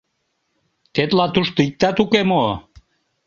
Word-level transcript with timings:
Тетла 0.93 1.25
тушто 1.35 1.59
иктат 1.67 1.97
уке 2.03 2.21
мо? 2.29 2.43